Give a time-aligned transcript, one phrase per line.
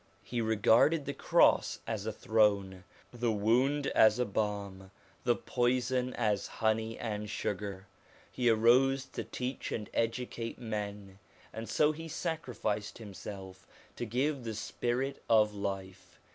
[0.23, 4.89] He regarded the cross as a throne, the wound as a balm,
[5.25, 7.85] the poison as honey and sugar.
[8.31, 11.19] He arose to teach and educate men,
[11.53, 16.17] and so he sacrificed himself to give the spirit of life.